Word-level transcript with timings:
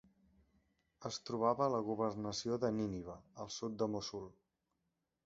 Es 1.09 1.19
trobava 1.27 1.63
a 1.67 1.71
la 1.73 1.81
Governació 1.89 2.57
de 2.63 2.71
Nínive, 2.79 3.19
al 3.45 3.53
sud 3.57 3.77
de 3.83 3.89
Mossul. 3.97 4.27